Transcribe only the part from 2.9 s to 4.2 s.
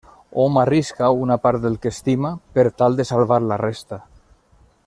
de salvar la resta.